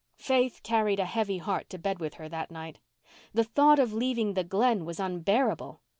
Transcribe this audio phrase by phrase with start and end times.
[0.17, 2.79] Faith carried a heavy heart to bed with her that night.
[3.35, 5.83] The thought of leaving the Glen was unbearable.